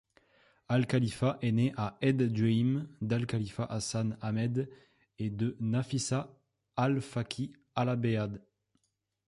Al-Khalifa 0.67 1.37
est 1.43 1.51
né 1.51 1.73
à 1.77 1.95
Ed 2.01 2.33
Dueim 2.33 2.87
d'Al-Khalifa 3.01 3.65
Hassan 3.65 4.17
Ahmed 4.19 4.67
et 5.19 5.29
de 5.29 5.55
Nafisa 5.61 6.35
Al-Fakki 6.75 7.53
Alabead. 7.75 8.41